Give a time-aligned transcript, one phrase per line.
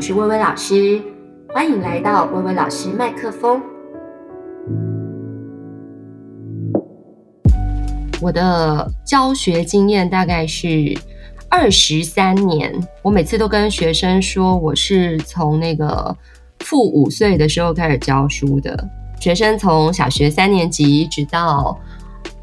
[0.00, 0.98] 我是薇薇老师，
[1.52, 3.60] 欢迎来到薇薇老师麦克风。
[8.18, 10.98] 我的教学经验大概是
[11.50, 12.72] 二十三年，
[13.02, 16.16] 我每次都跟学生说，我是从那个
[16.60, 18.88] 负五岁的时候开始教书的，
[19.20, 21.78] 学生从小学三年级直到。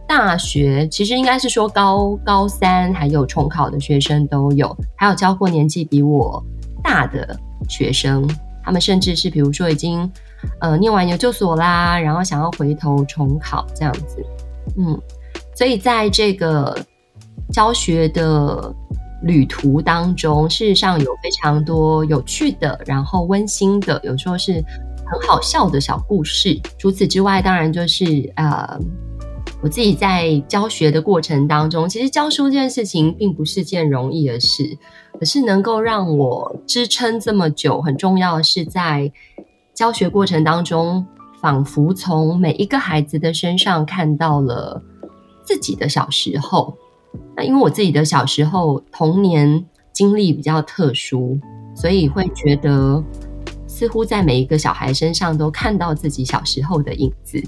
[0.07, 6.41] 大学其实应该是说高高三，还有重考的学生都有，还有教过年纪比我
[6.83, 8.27] 大的学生，
[8.63, 10.09] 他们甚至是比如说已经
[10.59, 14.17] 呃念完研究所啦，然后想要回头重考这样子，
[14.77, 14.99] 嗯，
[15.55, 16.77] 所以在这个
[17.51, 18.73] 教学的
[19.23, 24.53] 旅途当中，事实上有非常多有趣的，然后温馨的，有时候是
[25.05, 26.59] 很好笑的小故事。
[26.77, 28.79] 除此之外，当然就是呃。
[29.61, 34.77] 我自己在教学的过程当中，其实教书这件事情并不是件容易的事，
[35.19, 39.11] 可是能够让我支撑这么久，很重要的是在
[39.73, 41.03] 教学过程当中，
[41.41, 44.81] 仿佛从每一个孩子的身上看到了
[45.43, 46.77] 自己的小时候。
[47.35, 51.35] 那因为我自己的小时候童年经历比较特殊，
[51.75, 53.03] 所以会觉得
[53.65, 57.43] 似乎在每一个小孩身上都看到自己小时候的影子。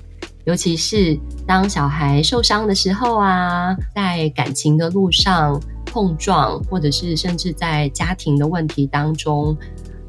[0.49, 9.55] 尤其是当小孩受伤的时候啊，在感情的路上碰撞，或者是甚至在家庭的问题当中，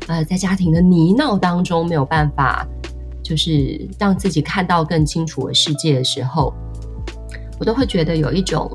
[0.07, 2.67] 呃，在家庭的泥淖当中没有办法，
[3.23, 6.55] 就是让自己看到更清楚的世界的时候，
[7.59, 8.75] 我都会觉得有一种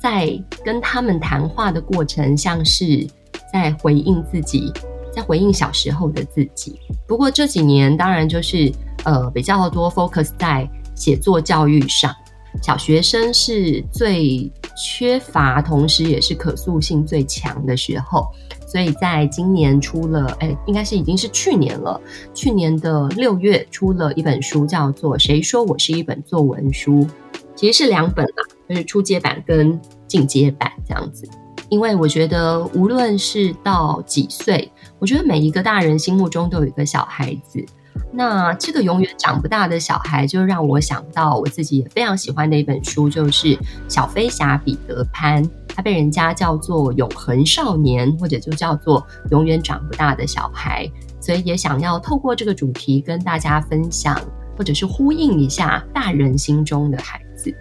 [0.00, 3.04] 在跟他们谈话的过程，像是
[3.52, 4.72] 在回应自己，
[5.12, 6.78] 在回应小时候的自己。
[7.08, 10.70] 不过这几年，当然就是呃比较多 focus 在。
[10.94, 12.14] 写作教育上，
[12.62, 18.26] 小学生是最缺乏，同时也是可塑性最强的时候。
[18.66, 22.00] 所以在今年出了，哎，应该是已经是去年了。
[22.32, 27.02] 去年的六月出了一本书，叫做《谁说我是一本作文书》，
[27.54, 31.28] 其实是两本啦，就是初阶版跟进阶版这样子。
[31.68, 37.62] 因为我觉得，无论是到几岁，我觉得每一个大人心目中都有一个小孩子。
[38.14, 43.48] 那这个永远长不大的小孩，就让我想到我自己也非常喜欢的一本书，就是
[43.88, 50.90] 《小飞侠彼得潘》，他被人家叫做永恒少年，或者就叫做永远长不大的小孩。
[51.20, 54.20] 所以也想要透过这个主题跟大家分享，
[54.58, 57.54] 或者是呼应一下大人心中的孩子。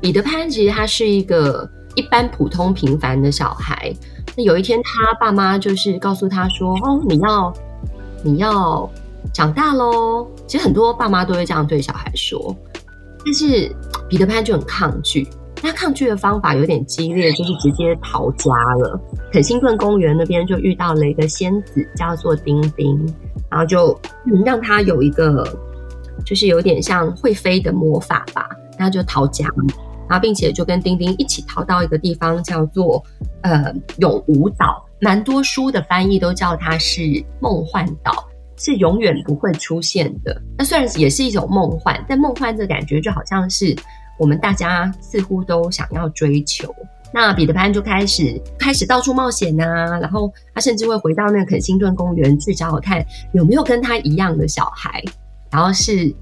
[0.00, 3.92] 彼得潘其实他是一个一般普通平凡的小孩。
[4.36, 7.52] 那有一天，他爸妈就是告诉他说：“哦，你要，
[8.22, 8.88] 你要。”
[9.36, 12.56] 长大喽，其实很多爸妈都会这样对小孩说，
[13.22, 13.70] 但是
[14.08, 15.28] 彼得潘就很抗拒。
[15.56, 18.98] 他抗拒的方法有点激烈，就是直接逃家了。
[19.30, 22.98] 肯辛顿公园那边就遇到了一个仙子，叫做丁丁，
[23.50, 24.00] 然后就
[24.42, 25.46] 让他有一个，
[26.24, 28.48] 就是有点像会飞的魔法吧，
[28.78, 29.46] 然后就逃家，
[30.08, 33.04] 然后并且就跟丁丁一起逃到一个地方，叫做
[33.42, 34.82] 呃永无岛。
[34.98, 37.02] 蛮多书的翻译都叫它是
[37.38, 38.26] 梦幻岛。
[38.58, 40.40] 是永远不会出现的。
[40.58, 43.76] 那虽然也是一种梦幻，但梦幻的感觉就好像是
[44.18, 46.74] 我们大家似乎都想要追求。
[47.12, 55.02] 那彼得潘就开始开始到处冒险啊，然后他甚至会回到那个肯辛顿公园去找我看有没有跟他一样的小孩，
[55.50, 56.12] 然后是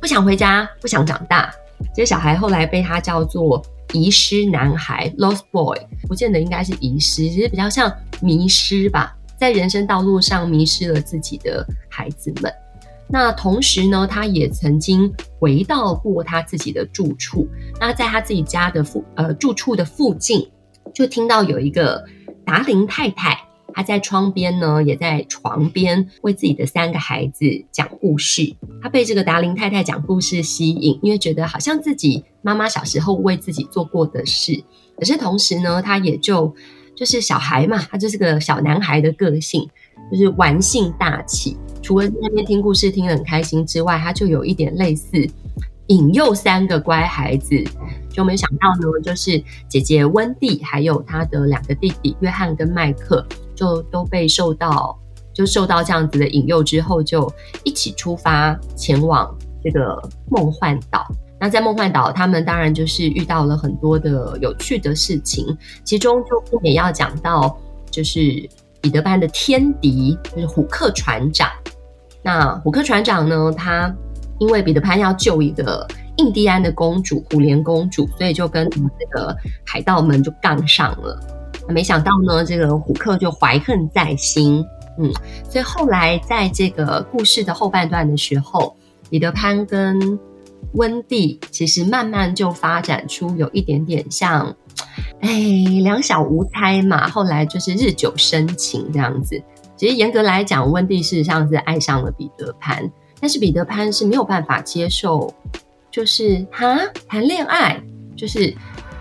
[0.00, 1.52] 不想回家，不想长大。
[1.94, 3.62] 这些小孩后来被他叫做
[3.92, 5.78] 遗失男孩 （Lost Boy），
[6.08, 9.14] 不见得应该是遗失，其实比较像迷失吧。
[9.44, 12.50] 在人生道路上迷失了自己的孩子们，
[13.10, 17.46] 那同时呢，他也曾经回到过他自己的住处。
[17.78, 20.48] 那在他自己家的附呃住处的附近，
[20.94, 22.02] 就听到有一个
[22.46, 23.38] 达林太太，
[23.74, 28.56] 她在窗边呢，也在床边为自己的三个孩子讲故事。
[28.80, 34.64] 他被这个达林太太讲故事吸引，因为觉得好像自己妈妈小时候为自己做过的事。
[34.96, 36.56] 可是同时呢，他也就。
[36.96, 39.68] 就是小孩嘛，他就是个小男孩的个性，
[40.10, 41.56] 就是玩性大起。
[41.82, 45.10] 除了那边听故事听得很开心之外，他就有一点类似
[45.88, 47.62] 引诱三个乖孩子。
[48.10, 53.26] 就没想到呢，就是姐姐温蒂还有他的两个弟弟约翰跟麦克，
[53.56, 54.96] 就都被受到
[55.32, 57.30] 就受到这样子的引诱之后，就
[57.64, 60.00] 一起出发前往这个
[60.30, 61.04] 梦幻岛。
[61.44, 65.44] 那在梦幻岛，他们当然就是遇到了很多的有趣的事情，
[65.84, 67.54] 其中就不免要讲到，
[67.90, 68.48] 就是
[68.80, 71.50] 彼得潘的天敌，就是虎克船长。
[72.22, 73.94] 那虎克船长呢，他
[74.38, 75.86] 因为彼得潘要救一个
[76.16, 79.36] 印第安的公主，虎莲公主，所以就跟这个
[79.66, 81.20] 海盗们就杠上了。
[81.68, 84.64] 没想到呢，这个虎克就怀恨在心。
[84.98, 85.12] 嗯，
[85.50, 88.74] 所以后来在这个故事的后半段的时候，
[89.10, 90.18] 彼得潘跟
[90.74, 94.54] 温蒂其实慢慢就发展出有一点点像，
[95.20, 95.30] 哎，
[95.82, 97.08] 两小无猜嘛。
[97.08, 99.40] 后来就是日久生情这样子。
[99.76, 102.88] 其实严格来讲，温蒂事实上是爱上了彼得潘，
[103.20, 105.32] 但是彼得潘是没有办法接受，
[105.90, 106.78] 就是哈
[107.08, 107.80] 谈恋爱，
[108.16, 108.54] 就是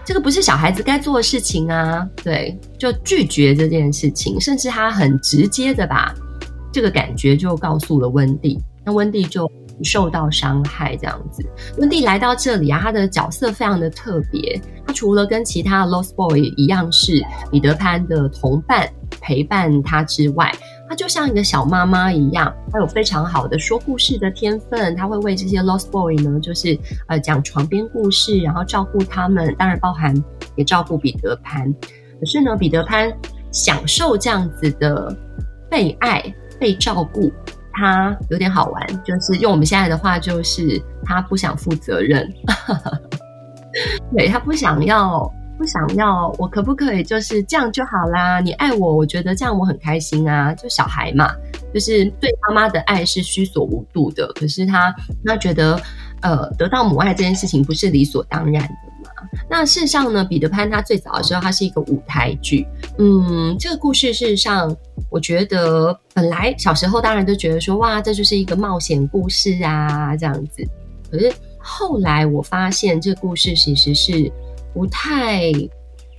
[0.03, 2.07] 这个不是小孩子该做的事情啊。
[2.23, 6.13] 对，就拒绝这件事情，甚至他很直接的把
[6.71, 9.49] 这个感觉就告诉了温蒂，那温蒂就
[9.81, 11.43] 受到伤害这样子。
[11.77, 18.89] 温蒂来到这里啊，他的角色非常的特别，他除了跟其他的 Lost Boy 一样是彼得潘的同伴。
[19.21, 20.51] 陪伴他之外，
[20.89, 24.93] 他就像一个小妈妈一样，他有非常好的说故事的天分。
[24.97, 26.77] 他会为这些 Lost Boy 呢，就是
[27.07, 30.13] 呃讲床边故事，然后照顾他们，当然包含
[30.57, 31.73] 也照顾彼得潘。
[32.19, 33.13] 可是呢，彼得潘
[33.49, 35.15] 享受这样子的
[35.69, 36.21] 被爱、
[36.59, 37.31] 被照顾，
[37.73, 42.31] 他有点好玩，就是用我们现在的话，就是他不想负责任，
[44.15, 45.31] 对，他不想要。
[45.55, 48.39] 不想要，我可不可以就是这样就好啦？
[48.39, 50.51] 你爱我，我觉得这样我很开心啊。
[50.55, 51.31] 就小孩嘛，
[51.71, 54.27] 就是对妈妈的爱是需所无度的。
[54.33, 54.93] 可是他
[55.23, 55.79] 他觉得，
[56.23, 58.69] 呃，得到母爱这件事情不是理所当然的。
[59.53, 62.65] 那事实上呢，彼得潘他最早的时候，他是一个舞台剧。
[62.97, 64.75] 嗯，这个故事事实上，
[65.11, 70.67] 我觉得本来小时候当然都觉得说，哇，这就是一个冒险故事啊，这样子。
[71.11, 74.31] 可是后来我发现，这个故事其实是。
[74.75, 75.51] 不太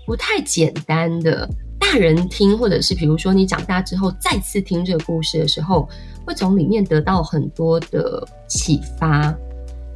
[0.06, 5.88] 不太简单的，大人听，或者是比如说你长大之后再次听这个故事的时候，
[6.24, 9.36] 会从里面得到很多的启发。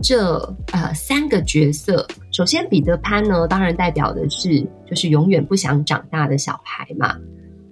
[0.03, 0.39] 这
[0.73, 2.05] 呃三个角色，
[2.39, 7.17] 首先彼得潘呢，当然代表的是就是永远不想长大的小孩嘛。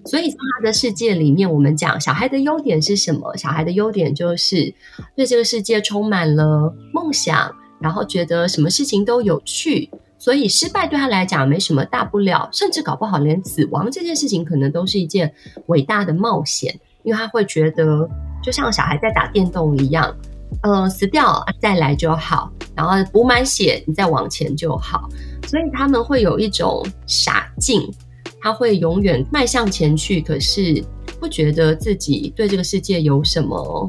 [0.04, 3.36] 所以在他的世界里面，我们讲小孩的优点是什么？
[3.36, 4.74] 小孩的优点就是
[5.14, 9.88] 对这个世界充满了梦想，然后觉得什么事情都有趣。
[10.18, 15.32] 所以失败对他来讲没什么大不了，甚至搞不好连死亡这件事情可能都是一件
[15.66, 18.10] 伟大的冒险，因为他会觉得
[18.42, 20.12] 就像小孩在打电动一样，
[20.62, 25.08] 呃，死掉再来就好，然后补满血你再往前就好。
[25.46, 27.82] 所以他们会有一种傻劲，
[28.40, 30.82] 他会永远迈向前去，可是
[31.20, 33.88] 不觉得自己对这个世界有什么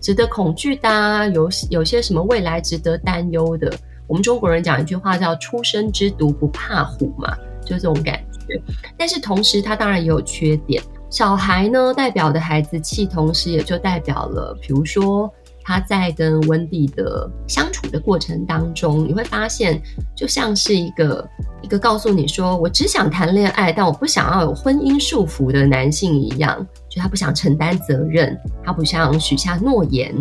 [0.00, 3.72] 值得恐惧的，有有些什么未来值得担忧的。
[4.06, 7.34] 我们中国人讲一句话叫“初生之犊不怕虎”嘛，
[7.64, 8.62] 就这种感觉。
[8.98, 10.82] 但是同时，他当然也有缺点。
[11.10, 15.32] 小孩呢，代表的孩子气，同时也就代表了，比如说
[15.64, 19.82] 他在跟温蒂的相处的过程当中，你会发现，
[20.14, 21.26] 就像是一个
[21.62, 30.14] 一个告诉你说：“我只想谈恋爱，但我不想要有婚姻束缚的男性一样。”就他不想承担责任，他不想许下诺言。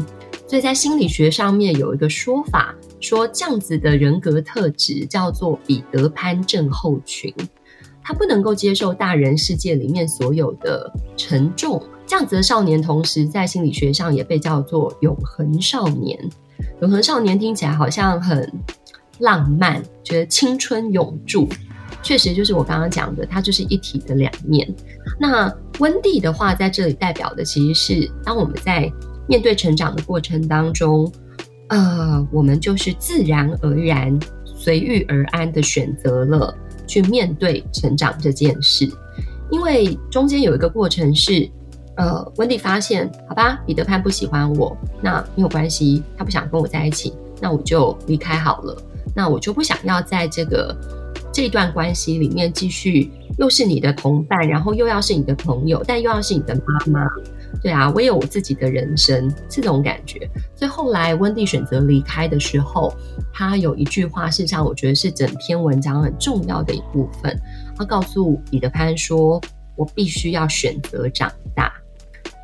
[0.48, 7.34] 所以在心理学上面有一个说法，说这样子的人格特质叫做彼得潘症候群，
[8.04, 11.82] 他不能够接受大人世界里面所有的沉重。
[12.06, 16.20] 这样子的少年，同时在心理学上也被叫做永恒少年。
[16.82, 18.52] 永恒少年听起来好像很
[19.20, 21.48] 浪漫，觉得青春永驻，
[22.02, 24.68] 确实就是我刚刚讲的，它就是一体的两面。
[25.20, 28.92] 那温蒂的话在这里代表的其实是当我们在
[29.28, 31.10] 面对成长的过程当中，
[31.70, 36.54] 呃，我们就是自然而然、随遇而安的选择了
[36.94, 38.88] 去面对成长这件事，
[39.50, 41.50] 因为中间有一个过程是，
[41.98, 48.78] 呃，温蒂发现，好吧，彼得潘不喜欢我，那没有关系，他不想跟我在一起，那我就离开好了，
[49.16, 50.76] 那我就不想要在这个
[51.34, 53.10] 这段关系里面继续，
[53.40, 57.08] 又是你的同伴，然后又要是你的朋友，但又要是你的妈妈。
[57.62, 60.30] 对啊，我有我自己的人生，这种感觉。
[60.56, 62.94] 所以后来温蒂选择离开的时候，
[63.34, 67.36] 他有一句话，事实上我觉得是整篇文章很重要的一部分。
[67.75, 69.42] 他告诉彼得潘说
[69.75, 71.74] ：“我必须要选择长大。”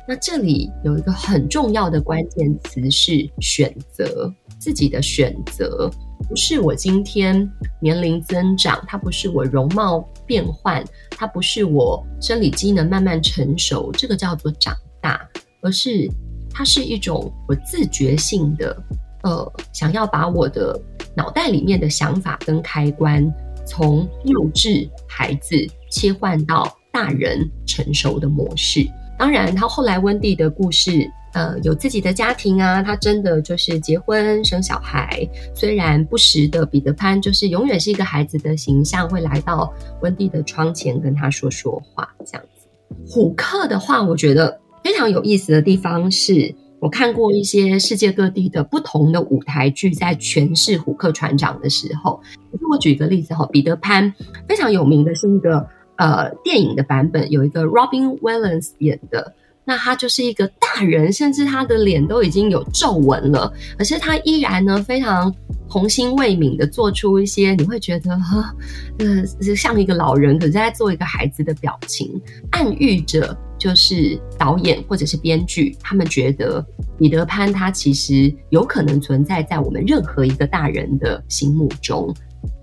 [0.08, 5.88] 那这里有一个很重要的关键词是选择，自己的选择，
[6.28, 7.48] 不是我今天
[7.80, 14.76] 年龄增长，它不是我容貌变换，它不是我生理机能慢慢成熟，这个叫做长。
[15.02, 15.26] 大，
[15.62, 16.06] 而是
[16.50, 18.76] 它是一种我自觉性的，
[19.22, 20.80] 呃，想要把我的
[21.14, 23.32] 脑袋里面的想法跟开关，
[23.66, 25.56] 从幼稚孩子
[25.90, 28.86] 切换到大人成熟的模式。
[29.18, 35.28] 当然，他后来温蒂的故事呃有自己的家庭啊，他真的就是结婚生小孩。
[35.54, 42.66] 虽然不时的彼得潘就是永远是一个孩子的形象，会来到温蒂的窗前跟他说说话这样子。
[43.06, 52.18] 虎克的话，我觉得非常有意思的地方是，我看过一些世界各地的不同的舞台剧，在诠释虎克船长的时候，
[52.50, 54.12] 可是我举一个例子哈，彼得潘
[54.48, 59.34] 非常有名的是一个呃电影的版本，有一个 Robin Williams 演的，
[59.64, 65.32] 那他就是一个大人，甚至他的脸都已经有皱纹了，可是他依然呢非常
[65.68, 68.54] 童心未泯的做出一些你会觉得哈
[68.98, 72.18] 呃像一个老人，可是在做一个孩子的表情，
[72.52, 73.36] 暗喻着。
[73.60, 76.64] 就是导演或者是编剧，他们觉得
[76.98, 82.12] 彼得潘他其实有可能存在在我们任何一个大人的心目中。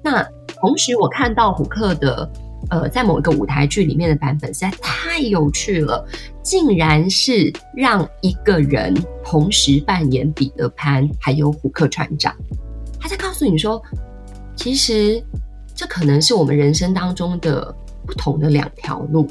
[0.03, 0.23] 那
[0.59, 2.27] 同时，我看到虎克的
[2.71, 6.03] 呃，在某一个舞台剧里面的版本实在太有趣了，
[6.41, 8.91] 竟然是让一个人
[9.23, 12.35] 同时扮演彼得潘还有虎克船长。
[12.99, 13.79] 他在告诉你说，
[14.55, 15.23] 其实
[15.75, 17.73] 这可能是我们人生当中的
[18.03, 19.29] 不同的两条路。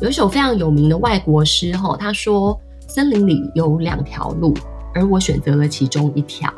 [0.00, 4.52] 有一首非常有名的外国诗，哈，他说：“森林里有两条路，
[4.92, 6.52] 而我选择了其中一条。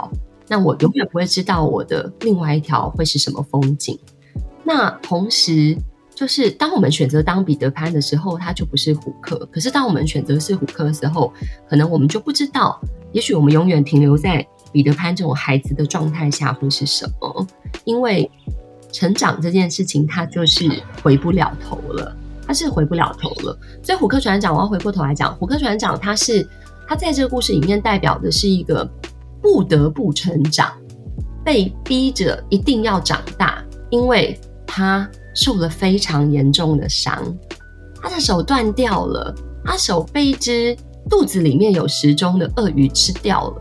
[0.48, 3.98] 那我永远不会知道我的另外一条会是什么风景。
[4.64, 5.76] 那同时，
[6.14, 11.32] 就是当我们选择当彼得潘的时候，他就不是虎克；可是当我们选择是虎克的时候，
[11.68, 12.80] 可能我们就不知道，
[13.12, 17.46] 也许我们永远停留在彼得潘这种孩子的状态下会是什么？
[17.84, 18.28] 因为
[18.90, 20.68] 成长这件事情，它就是
[21.02, 22.16] 回不了头了。”
[22.46, 26.48] 他是回不了头了，所以虎克船长，我要回过头来讲，虎克船长他是
[26.86, 28.88] 他在这个故事里面代表的是一个
[29.42, 30.72] 不得不成长，
[31.44, 37.20] 被逼着一定要长大，因为他受了非常严重的伤，
[38.00, 39.34] 他的手断掉了，
[39.64, 40.76] 他手被一只
[41.10, 43.56] 肚子里面有时钟的鳄鱼吃掉了，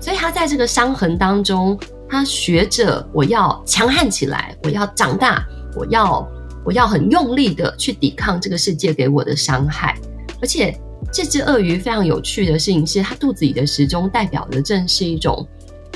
[0.00, 1.76] 所以他在这个伤痕当中，
[2.08, 5.44] 他学着我要强悍起来，我要长大，
[5.74, 6.24] 我要。
[6.64, 9.96] 我要很用力的去抵抗这个世界给我的伤害，
[10.40, 10.78] 而且
[11.12, 15.46] 这只鳄鱼非常有趣的事情是，它肚子里的时钟代表的正是一种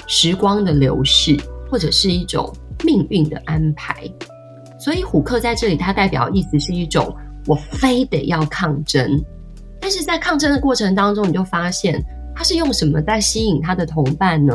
[0.06, 1.36] 时光的流逝，
[1.70, 2.52] 或者是一种
[2.82, 3.94] 命运的安排。
[4.78, 7.14] 所以虎克在这里，它代表意思是一种
[7.46, 9.22] 我非得要抗争，
[9.80, 12.02] 但是在抗争的过程当中，你就发现
[12.34, 14.54] 它是用什么在吸引它的同伴呢？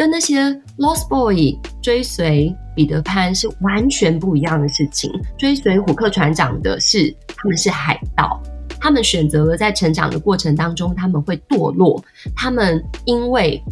[0.00, 5.12] 跟那些 Lost Boy 追随彼得潘是完全不一样的事情。
[5.36, 8.40] 追随虎克船长的是他们是海盗，
[8.80, 12.02] 他们选择了在成长的过程当中他们会堕落。
[12.34, 13.62] 他们因为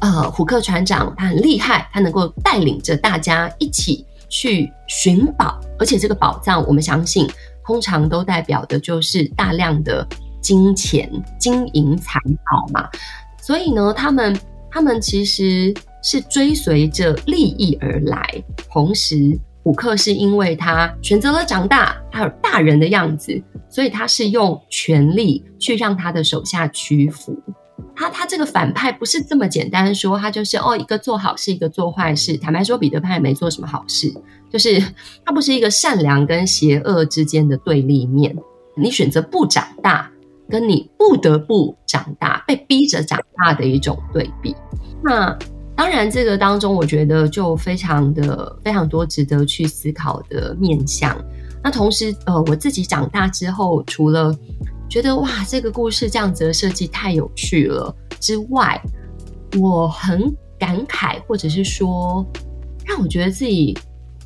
[0.00, 7.26] 呃虎克船长他很厉害，他能够带领着大家一起去寻宝，而且这个宝藏我们相信
[7.64, 10.06] 通常都代表的就是大量的
[10.42, 12.86] 金钱、金银财宝嘛。
[13.40, 14.38] 所以呢，他们。
[14.78, 18.24] 他们其实是追随着利益而来，
[18.70, 27.36] 同时虎克是因为他选择了长大，他有大人的样子，所以他是用权力去让他的手下屈服。
[27.96, 32.36] 他他这个反派不是这么简单说，他就是哦一个做好事，一个做坏事。
[32.36, 34.14] 坦白说，彼得潘也没做什么好事，
[34.48, 34.80] 就是
[35.24, 38.32] 他不是一个善良跟邪恶之间的对立面。
[38.76, 40.08] 你选择不长大。
[40.48, 44.54] 跟你不得不长大，被逼着长大的一种对比。
[45.02, 45.36] 那
[45.76, 51.16] 当然，这个当中我觉得就非常的非常多值得去思考的面向。
[51.62, 54.34] 那同时，呃，我自己长大之后，除了
[54.88, 58.80] 觉得哇，这个故事这样子的设计太有趣了之外，
[59.60, 62.26] 我很感慨，或者是说，
[62.84, 63.76] 让我觉得自己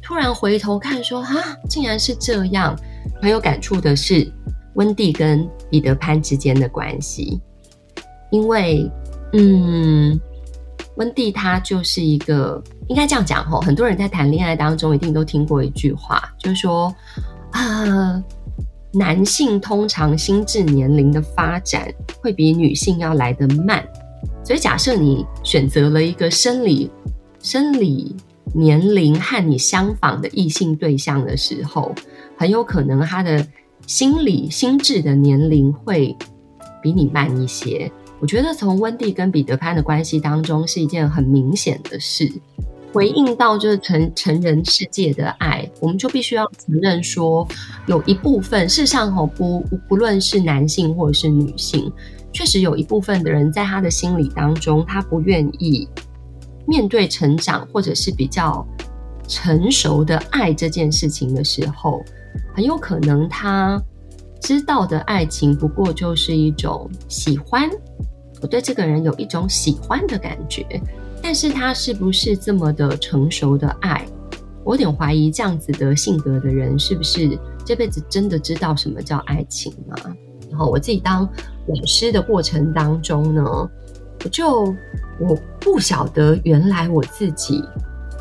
[0.00, 2.79] 突然回头看说，说啊，竟然是这样。
[3.21, 4.31] 很有感触的是。
[4.75, 7.41] 温蒂跟彼得潘之间的关系，
[8.31, 8.91] 因为，
[9.35, 10.19] 嗯，
[10.97, 16.95] 温蒂她就是一个，应该这样讲吼，很多人在谈恋爱当中一定都听过一句话，就是说，
[17.50, 18.23] 啊，
[18.93, 23.85] 男性通常心智年龄的发展会比女性要来得慢，
[24.43, 26.91] 所以假设你选择了一个生理
[27.41, 28.17] 生理
[28.55, 31.95] 年龄和你相仿的异性对象的时候，
[32.38, 33.47] 很有可能他的。
[33.86, 36.16] 心理心智的年龄会
[36.82, 42.30] 比你慢一些，我觉得从温蒂跟彼得潘的关系当中是一件很明显的事。
[42.92, 47.46] 回应到就是成成人世界的爱，我们就必须要承认说，
[47.86, 51.90] 有一部分事实上吼不不论是男性或者是女性，
[52.32, 55.88] 确实有一部分的人在他的心理当中，他不愿意
[56.66, 58.66] 面对成长或者是比较
[59.26, 62.04] 成熟的爱这件事情的时候。
[62.54, 63.82] 很有可能他
[64.40, 67.70] 知道的爱情不过就是一种喜欢，
[68.40, 70.66] 我对这个人有一种喜欢的感觉，
[71.22, 74.04] 但是他是不是这么的成熟的爱？
[74.64, 79.96] 我有点怀疑这样子的性格的人是不是这辈子真的知道什么叫爱情吗？
[80.50, 81.28] 然后我自己当
[81.66, 83.42] 老师的过程当中呢，
[84.24, 84.64] 我就
[85.18, 87.64] 我不晓得原来我自己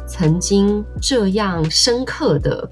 [0.08, 2.70] 曾经这样深刻的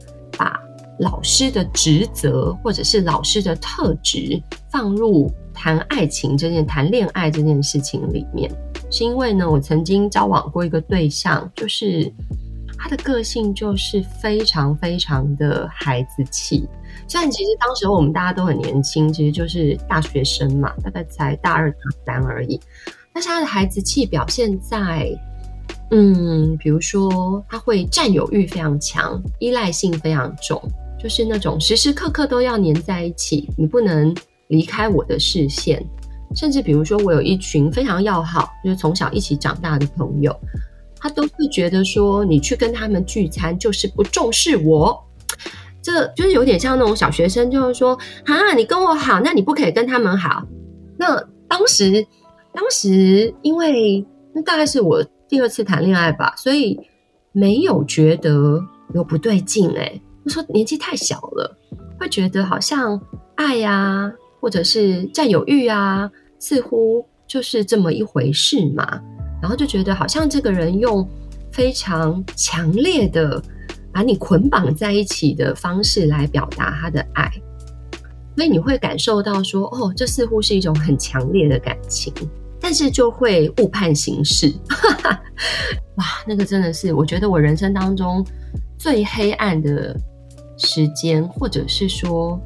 [1.00, 4.42] 老师的职责或者是老师的特质
[4.72, 8.50] 放入谈爱情这件、谈恋爱这件事情里面，
[8.92, 12.12] 是因为呢，我曾经交往过一个对象，就是。
[12.82, 16.66] 他的个性就是非常非常的孩子气，
[17.10, 22.58] 虽然其实当时我们大家都很年轻，其实就是大学生嘛，大概才大二大三而已。
[23.12, 25.12] 但是他的孩子气表现在，
[25.92, 30.62] 嗯，比如说他会占有欲非常强，依赖性非常重，
[31.02, 34.14] 就是那种时时刻刻都要黏在一起，你不能
[34.48, 35.84] 离开我的视线。
[36.36, 40.36] 甚至比如说我有一群非常要好，就是从小一起长大的朋友。
[41.02, 45.02] 他都会觉得说，你去跟他们聚餐就是不重视我，
[45.82, 50.44] 这就是有点像那种小学生，就是说啊，你跟我好，那你不可以跟他们好。
[50.98, 52.06] 那当时，
[52.54, 56.78] 当时因为那大概是我第二次谈恋爱吧，所以
[57.32, 58.62] 没有觉得
[58.94, 60.02] 有不对劲诶。
[60.30, 61.58] 诶，我说年纪太小了，
[62.00, 63.02] 会觉得好像
[63.36, 69.02] 爱呀，或者是占有欲啊，似乎就是这么一回事嘛。
[69.42, 71.08] 然后就觉得好像这个人用
[71.52, 73.42] 非常强烈的
[73.92, 77.32] 把你捆绑在一起的方式来表达他的爱，
[78.36, 82.14] 所以你会感受到说，哦，这似乎是一种很强烈的感情，
[82.60, 84.54] 但是就会误判形势。
[85.96, 88.26] 哇，那个真的是我觉得我人生当中
[88.78, 89.98] 最黑暗的
[90.60, 92.40] 时间，或者是说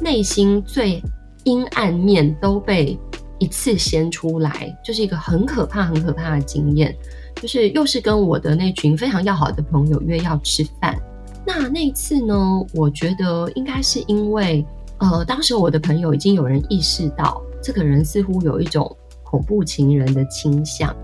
[0.00, 1.00] 内心最
[1.44, 2.98] 阴暗面都被。
[3.40, 6.94] 一次掀出来，就是一个很可怕、很可怕的经验。
[7.34, 10.96] 就是又是跟我的那群非常要好的朋友约要吃饭。
[11.44, 12.34] 那那一次呢，
[12.72, 14.64] 我觉得应该是因为，
[14.98, 20.94] 呃，当时我的朋友已经有人意识到，这个人似乎有一种恐怖情人的倾向。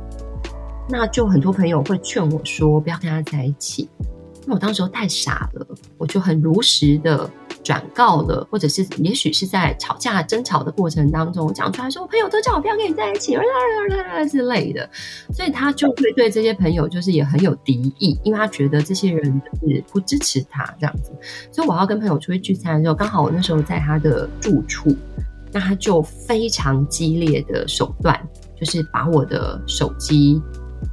[0.88, 3.88] 那就很多朋友会劝我说，不要跟他在一起。
[4.50, 7.30] 我当时候太傻了，我就很如实的。
[7.62, 13.36] 转告了，或者是也许是在吵架争吵的过程当中讲出来说，我朋友都叫我不要跟你在一起，
[14.30, 14.88] 之类的，
[15.30, 19.24] 所以他就会对这些朋友就是也很有敌意，因为他觉得这些人
[19.60, 21.12] 是不支持他这样子。
[21.52, 24.96] 所以我要跟朋友出去聚餐的时候，刚好我那时候在他的住处，
[25.52, 28.18] 那他就非常激烈的手段，
[28.58, 30.40] 就是把我的手机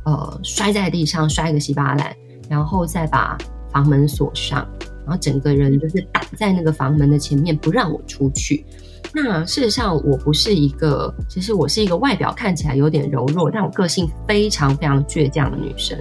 [0.03, 2.13] 呃摔在地上，摔个稀巴烂，
[2.49, 3.37] 然后再把
[3.71, 4.67] 房门锁上。
[5.05, 8.65] 然后整个人就是挡在那个房门的前面，不让我出去。
[9.13, 15.97] 那事实上，我不是一个，其实我是一个外表看起来有点柔弱，但我个性非常非常倔强的女生。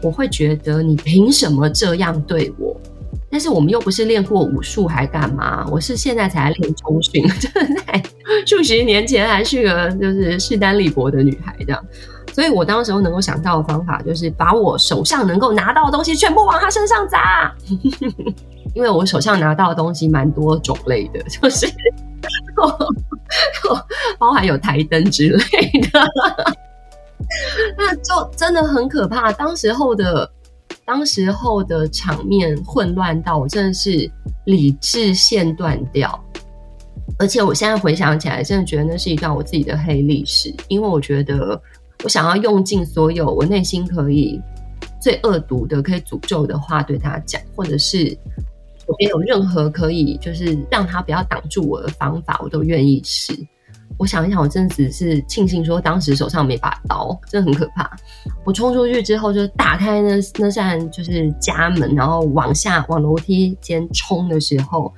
[0.00, 2.80] 我会觉得你凭什么这样对我？
[3.28, 5.66] 但是我们又不是练过武术还干嘛？
[5.68, 8.02] 我是现在才练中训，就是在
[8.46, 11.84] 数十年前还是个就是势单力薄的女孩这样。
[12.34, 17.54] 所以我当时候能够想到的方法，就是把我手上能够拿到的东西全部往他身上砸，
[18.74, 21.64] 因为我手上拿到的东西蛮多种类的，就是
[24.18, 25.44] 包含有台灯之类
[25.92, 26.00] 的，
[27.78, 29.30] 那就真的很可怕。
[29.30, 30.28] 当时候的
[30.84, 34.10] 当时候的场面混乱到我真的是
[34.46, 36.20] 理智线断掉，
[37.16, 41.62] 而且我现在回想起来，真的觉得那是一段我自己的黑历史，因为我觉得。
[42.02, 44.40] 我想要用尽所有我内心可以
[45.00, 48.16] 最恶毒的、可以诅咒的话对他讲，或者是
[48.86, 53.34] 我没有任何可以就是让他不要挡住我的方法，我都愿意试。
[53.96, 57.88] 我想一想，我真的只是庆幸说当时手上没把刀，真的很可怕。
[58.44, 64.92] 我冲出去之后，就打开那那扇就是家门，然后往下往楼梯间冲的时候，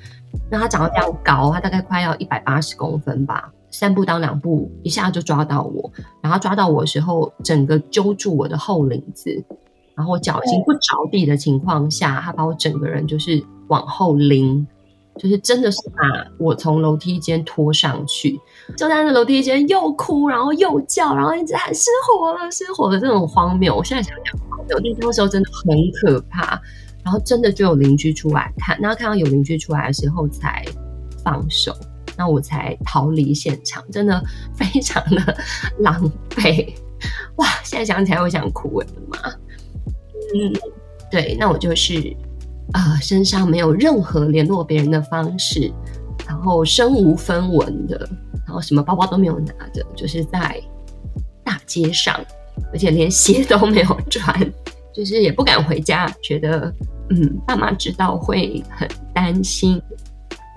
[0.50, 3.52] 那他长得比较高，他大概快要一百八十公分吧。
[3.78, 9.44] 三步当两步，一下就抓到我，然后抓到我的时候，整个揪住我的后领子，
[9.94, 14.66] 然后我脚已经不着地的情况下，他把我整个人就是往后拎，
[15.18, 18.40] 就是真的是把我从楼梯间拖上去，
[18.78, 24.34] 就在那楼梯间又哭，然后又叫，然后一直喊失火了，失火了这种荒谬，我现在想想，
[24.70, 26.58] 有那时候真的很可怕，
[27.04, 30.64] 然后真的就有邻居出来看，然后看到有邻居出来的时候才
[31.22, 31.76] 放手。
[32.16, 34.22] 那我才逃离现场，真的
[34.54, 35.36] 非常的
[35.80, 36.72] 狼狈
[37.36, 37.46] 哇！
[37.62, 39.18] 现在想起来我想哭，我的妈！
[40.34, 40.52] 嗯，
[41.10, 42.14] 对，那我就是
[42.72, 45.70] 啊、呃，身上没有任何联络别人的方式，
[46.26, 48.08] 然后身无分文的，
[48.46, 50.60] 然后什么包包都没有拿着，就是在
[51.44, 52.18] 大街上，
[52.72, 54.34] 而且连鞋都没有穿，
[54.92, 56.72] 就是也不敢回家，觉得
[57.10, 59.80] 嗯，爸妈知道会很担心。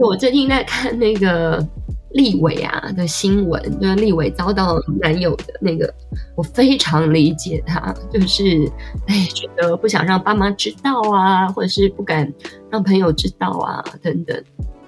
[0.06, 1.66] 我最近在看那个
[2.12, 5.94] 立伟啊的新闻，就是立伟遭到男友的那个，
[6.36, 8.70] 我非常理解他，就是
[9.08, 12.32] 哎，觉得不想让爸妈知道啊，或者是不敢
[12.72, 14.44] 让朋友知道啊，等等。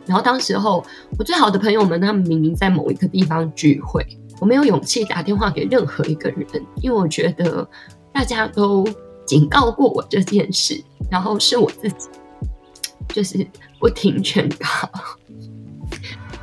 [0.05, 0.83] 然后当时候，
[1.19, 4.05] 我最好的朋友们，他们明明在某一个地方聚会，
[4.39, 6.47] 我没有勇气打电话给任何一个人，
[6.81, 7.67] 因为我觉得
[8.11, 8.87] 大家都
[9.25, 12.09] 警告过我这件事，然后是我自己
[13.09, 13.45] 就是
[13.81, 14.65] 不听劝告。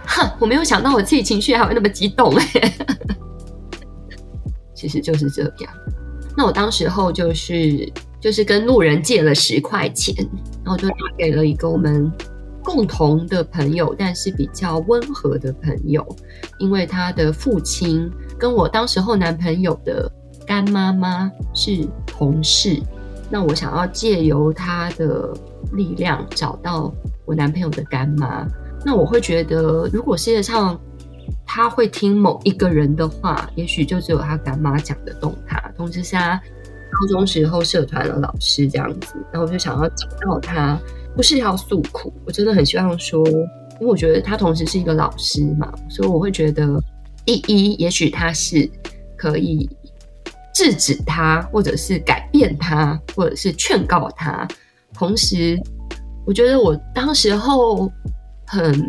[0.06, 2.74] 哼，我没有想到我自己情绪还会那么激动哎，
[4.74, 5.72] 其实就是这样。
[6.36, 10.14] 那我当时候就是就是跟路人借了十块钱，
[10.64, 12.12] 然后就打给了一个我们。
[12.60, 16.06] 共同的朋友，但是比较温和的朋友，
[16.58, 20.10] 因为他的父亲跟我当时候男朋友的
[20.46, 22.78] 干妈妈是同事，
[23.30, 25.32] 那我想要借由他的
[25.72, 26.92] 力量找到
[27.28, 28.46] 我男朋友的干妈，
[28.84, 30.80] 那我会觉得，如果世界上
[31.46, 36.40] 他会听某一个人的话，也许就只有他干妈讲得动他，同时是他
[36.90, 40.80] 高中时候社团的老师这样子，然后我就想要找到他。
[41.16, 46.80] 不是要诉苦，我真的很希望说，因为我觉得他同时是一个老师嘛，所以我会觉得，
[47.24, 48.70] 第一，也许他是
[49.16, 49.68] 可以
[50.54, 54.46] 制止他，或者是改变他，或者是劝告他。
[54.94, 55.60] 同时，
[56.28, 57.90] 我觉得我当时候
[58.46, 58.84] 很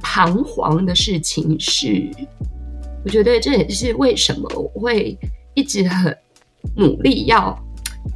[0.00, 2.10] 彷徨的事情是，
[3.04, 5.18] 我觉得这也是为什么我会
[5.52, 6.16] 一直很
[6.74, 7.54] 努力要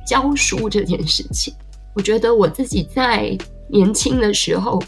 [0.06, 1.52] 教书这件事情。
[1.94, 3.36] 我觉得我自己在
[3.68, 4.82] 年轻的时候，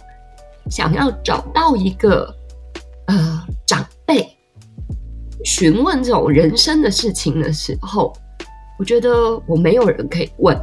[0.71, 2.35] 想要找到一个
[3.05, 4.27] 呃长辈
[5.45, 8.15] 询问这种人生的事情的时候，
[8.79, 10.59] 我觉得我没有人可以问，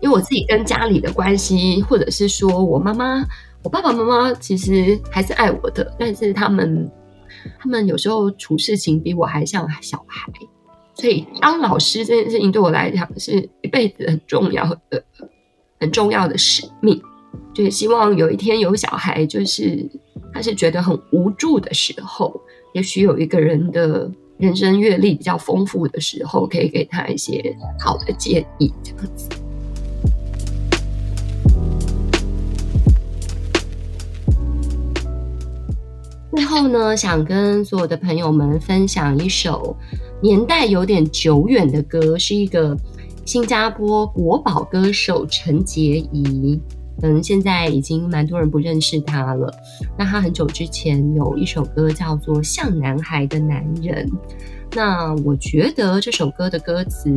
[0.00, 3.24] 因为我自己跟家里的关系，或者是说我妈妈、
[3.62, 6.90] 我爸爸妈妈其实还是爱我的，但是他们
[7.58, 10.32] 他们有时候处事情比我还像小孩，
[10.94, 15.04] 所以当老师这件事情对我来讲是一辈子很重要的。
[15.82, 17.00] 很重要的使命，
[17.54, 19.90] 就是希望有一天有小孩，就是
[20.30, 22.38] 他是觉得很无助的时候，
[22.74, 29.30] 也许有一个人的人生阅历比较丰富的时候，可以给他一些好的建议，这样子。
[36.40, 39.76] 最后呢，想跟所有的朋友们分享一首
[40.22, 42.74] 年代有点久远的歌，是一个。
[43.26, 46.58] 新加坡国宝歌手陈洁仪，
[46.98, 49.52] 可能现在已经蛮多人不认识他了。
[49.98, 54.08] 那他很久之前有一首歌叫做《像男孩的男人》，
[54.74, 57.10] 那我觉得这首歌的歌词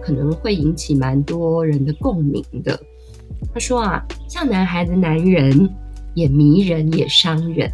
[0.00, 2.80] 可能会引起蛮多人的共鸣的。
[3.52, 5.68] 他说啊，像男孩的男人，
[6.14, 7.70] 也迷人也伤人，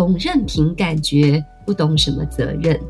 [0.00, 2.80] 总任凭感觉，不懂什么责任。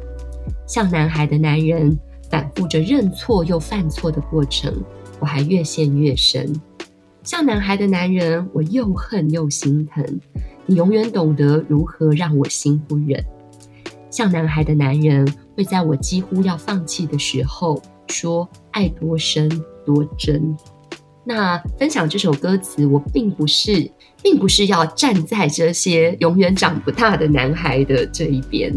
[0.65, 1.99] 像男孩的男人。
[2.31, 4.73] 反复着认错又犯错的过程，
[5.19, 6.55] 我还越陷越深。
[7.25, 10.21] 像男孩的男人，我又恨又心疼。
[10.65, 13.21] 你永远懂得如何让我心不忍。
[14.11, 19.51] 像男孩的男人，会在我几乎要放弃的时候，说爱多深
[19.85, 20.57] 多真。
[21.25, 23.91] 那分享这首歌词，我并不是。
[24.23, 28.71] 并不是要站在这些永远长不大的男孩的这一边，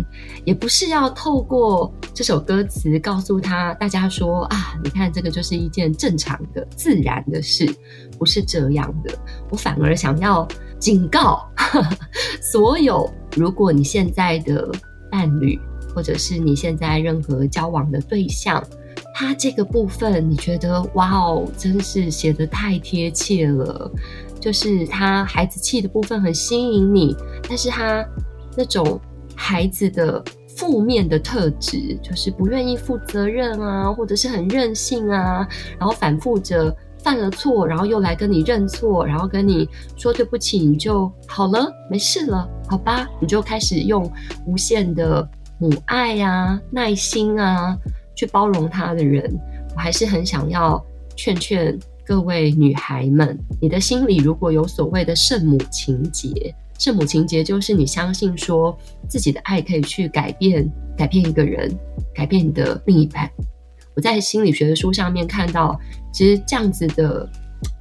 [0.46, 7.70] 也不是要透过这首歌词告诉他大家说啊，你看这个就是一件正常的、自然的事，
[8.18, 9.14] 不是这样的。
[9.50, 10.48] 我反而想要
[10.80, 11.98] 警告呵呵
[12.42, 14.72] 所有，如果你现在的
[15.12, 15.60] 伴侣，
[15.94, 18.64] 或者是你现在任何交往的对象，
[19.14, 23.92] 他这个部分你觉得哇哦，真是写的太贴切了。
[24.40, 27.16] 就是他孩子气的部分很吸引你，
[27.48, 28.06] 但是他
[28.58, 29.00] 那种
[29.36, 30.22] 孩子的
[30.58, 35.48] 负面的特质，就是不愿意负责任啊，或者是很任性啊，
[35.80, 44.12] 然后反复着犯了错，然后又来跟你认错，然后跟你说对不起，你就好了，没事了，好吧，你就开始用
[44.46, 45.26] 无限的
[45.58, 47.78] 母爱啊、耐心啊
[48.24, 49.30] 去包容他的人，
[49.76, 50.82] 我还是很想要
[51.18, 51.78] 劝劝。
[52.06, 61.74] 各位女孩们，你的心里如果有所谓的圣母情结，圣母情结就是你相信说自己的爱可以去改变、改变一个人，
[62.14, 63.30] 改变你的另一半。
[63.96, 65.80] 我在心理学的书上面看到，
[66.14, 67.30] 其实这样子的、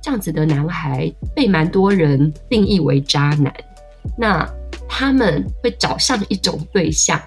[0.01, 3.53] 这样子的男孩被蛮多人定义为渣男。
[4.17, 4.49] 那
[4.89, 7.21] 他们会找上一种对象，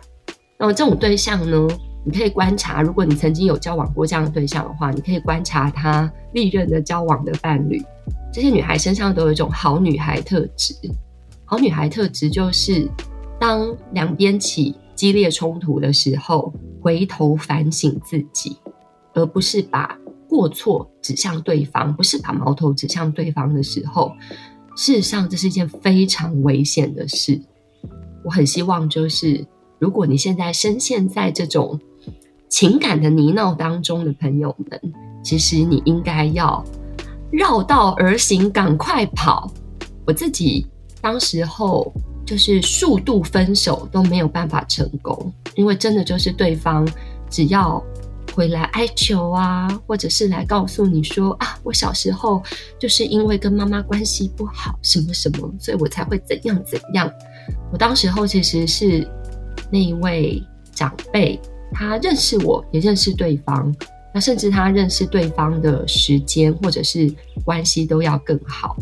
[0.57, 1.67] 那么这种对象呢，
[2.05, 7.83] 你可以观察，如果你曾经有交往过这样的对象的话，你可以观察他历任的交往的伴侣，
[8.31, 10.75] 这些女孩身上都有一种好女孩特质。
[11.45, 12.87] 好女孩特质就是，
[13.39, 18.55] 当两边起激烈冲突的时候，回头反省自己，
[19.15, 19.97] 而不是把
[20.29, 24.11] 过错指向对方，不是把矛头指向对方的时候，
[24.77, 27.41] 事实上这是一件非常危险的事。
[28.23, 29.43] 我很希望就是，
[29.79, 31.79] 如果你现在深陷在这种
[32.49, 34.79] 情感的泥淖当中的朋友们，
[35.23, 36.63] 其实你应该要
[37.31, 39.51] 绕道而行，赶快跑。
[40.05, 40.65] 我自己
[41.01, 41.91] 当时候
[42.25, 46.87] 就是数度分手都没有办法成功，因为真的就是对方
[47.29, 47.83] 只要
[48.33, 52.41] 回来哀求啊，或者是来告诉你说啊，我小时候
[52.79, 57.11] 就是因为跟妈妈关系不好，什么什么，所以我才会怎样怎样。
[57.71, 59.05] 我当时候其实是
[59.71, 61.39] 那一位长辈。
[61.77, 63.75] 他认识我，也认识对方，
[64.13, 68.77] 那甚至他认识对方的时间或者是关系都要更好。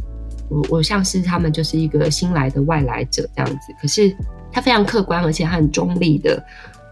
[0.47, 4.15] 我我像是他们就是一个新来的外来者这样子，可是
[4.51, 6.41] 他非常客观，而且他很中立的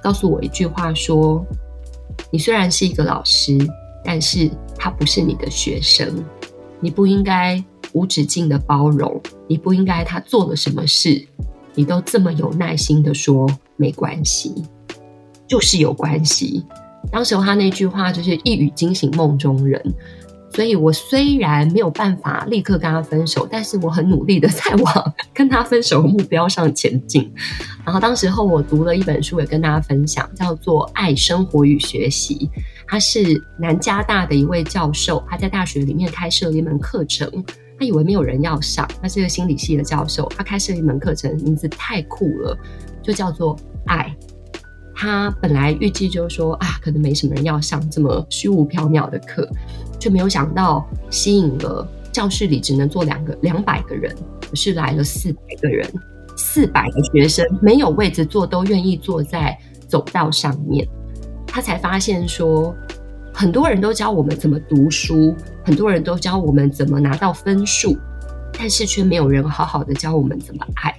[0.02, 1.46] 告诉我一句话说
[2.32, 3.56] ：“你虽然是一个老师，
[4.04, 6.12] 但是他不是你的学生，
[6.80, 11.24] 你不应该无止境的包容，你不应该他做了什么事，
[11.76, 14.64] 你都这么有耐心的说没关系。”
[15.52, 16.66] 就是有关系。
[17.12, 19.84] 当时他那句话就是一语惊醒梦中人，
[20.54, 27.30] 所以我虽然没有办法立刻跟他分手，但是我很努力的在往跟他分手的目标上前进。
[27.84, 32.50] 然后当时候我读了一本书，也跟大家分享，叫做《爱生活与学习》。
[32.88, 33.22] 他是
[33.60, 37.30] 南加大的一位教授，他在大学里面开设了一门课程。
[37.78, 42.58] 他以为没有人要上，他是一个心理系的教授，他开设了一门课程，名字太酷了，
[43.04, 43.54] 就叫做
[43.88, 44.16] 《爱》。
[44.96, 49.48] 他本来预计就是说啊，可能没什么人要上这么虚无缥缈的课，
[50.00, 54.16] 却没有想到吸引了教室里只能坐两个两百个人，
[54.50, 55.90] 可是来了四百个人，
[56.38, 60.88] 四百个学生没有位置坐，都愿意坐在走道上面。
[61.48, 62.76] 他才发现说，
[63.34, 67.98] 很多人都教我们怎么读书，很多人都教我们怎么拿到分数，
[68.58, 70.96] 但是却没有人好好的教我们怎么爱。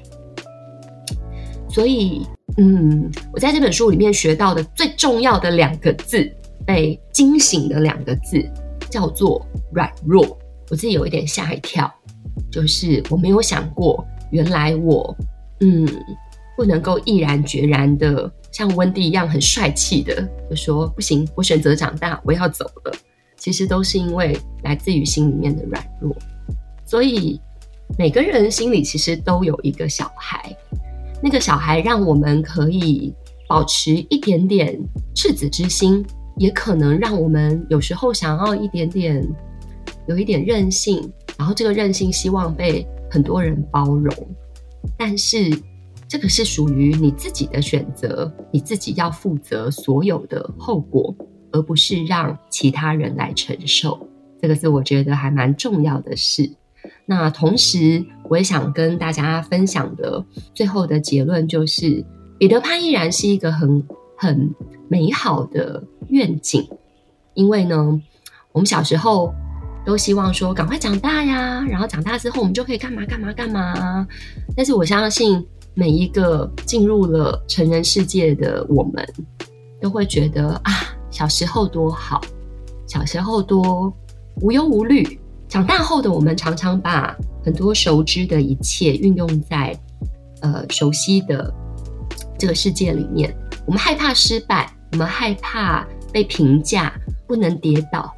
[1.72, 2.26] 所以。
[2.58, 6.30] 嗯，我在这本书里面学到的最重要的两个字，
[6.66, 8.46] 被惊醒的两个字，
[8.90, 9.40] 叫做
[9.72, 10.38] 软弱。
[10.68, 11.90] 我自己有一点吓一跳，
[12.50, 15.16] 就是我没有想过，原来我
[15.60, 15.88] 嗯
[16.54, 22.92] 不能够毅然决然的像温蒂一样很帅气的就说不行，我选择长大，我要走了。
[23.38, 26.14] 其实都是因为来自于心里面的软弱。
[26.84, 27.40] 所以
[27.98, 30.54] 每个人心里其实都有一个小孩。
[31.22, 33.14] 那个小孩让我们可以
[33.48, 34.78] 保持一点点
[35.14, 36.04] 赤子之心，
[36.36, 39.26] 也可能让我们有时候想要一点点
[40.08, 44.12] 有一点任性，然后这个任性希望被很多人包容，
[44.98, 45.50] 但是
[46.08, 51.14] 这个是属于你自己的选择，你自己要负责所有的后果，
[51.52, 54.08] 而不是让其他人来承受。
[54.40, 56.50] 这个是我觉得还蛮重要的事。
[57.06, 62.02] 那同时，我也想跟大家分享的最后的结论就是，
[62.38, 64.50] 彼得潘依然是一个很很
[64.88, 66.66] 美好的愿景。
[67.34, 68.00] 因为呢，
[68.52, 69.30] 我们小时候
[69.84, 74.08] 都希望说赶快长大呀，然后长大之后我们就可以干嘛干嘛干嘛。
[74.56, 79.06] 但是我相信每一个进入了成人世界的我们，
[79.78, 80.72] 都会觉得啊，
[81.10, 82.18] 小时候多好，
[82.86, 83.92] 小时候多
[84.40, 85.20] 无忧无虑。
[85.52, 89.78] 长大后的我们常常把很多熟知的一切运用在
[90.40, 91.52] 呃熟悉的
[92.38, 93.30] 这个世界里面。
[93.66, 96.90] 我们害怕失败，我们害怕被评价，
[97.26, 98.10] 不能跌倒，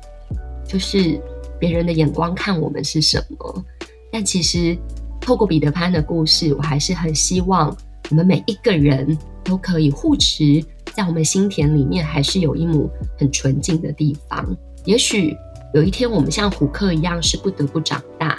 [0.65, 1.21] 就是
[1.59, 3.65] 别人的眼光看我们是什么。
[4.13, 4.79] 但其实
[5.21, 7.77] 透过彼得潘的故事，我还是很希望
[8.11, 14.57] 我们每一个人都可以护持在我们心田里面，还是有一亩很纯净的地方。
[14.85, 15.37] 也许。
[15.75, 18.37] 有一天，我们像虎克一样是不得不长大；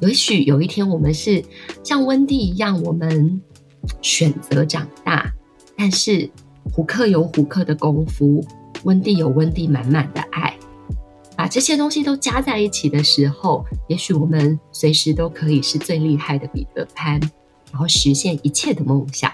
[0.00, 1.42] 也许有一天，我们是
[1.82, 3.40] 像温蒂一样，我们
[4.02, 5.32] 选择长大。
[5.78, 6.28] 但是
[6.70, 8.44] 虎克有虎克的功夫，
[8.84, 10.54] 温蒂有温蒂满满的爱。
[11.34, 17.18] 把这些东西都加在一起的时候，也许我们随时都可以是最厉害的彼得潘，
[17.72, 19.32] 然后实现一切的梦想。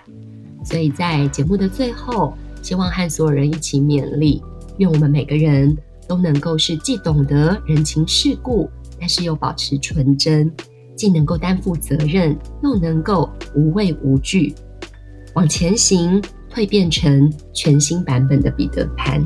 [0.65, 4.41] 所以在节目的最后，希望和所有人一起勉励，
[4.79, 5.77] 愿我们每个人。
[6.09, 10.49] 都能够是既懂得人情世故，但是又保持纯真；
[10.97, 14.55] 既能够担负责任，又能够无畏无惧
[15.35, 19.21] 往前行，蜕变成全新版本的彼得潘。